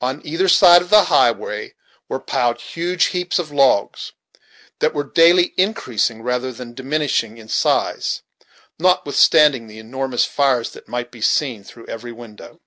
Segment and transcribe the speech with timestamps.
[0.00, 1.74] On either side of the highway
[2.08, 4.12] were piled huge heaps of logs,
[4.78, 8.22] that were daily increasing rather than diminishing in size,
[8.78, 12.60] notwithstanding the enormous fires that might be seen through every window.